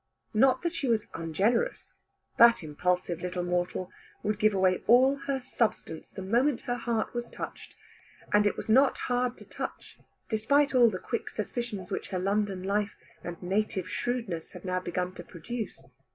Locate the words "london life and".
12.17-13.43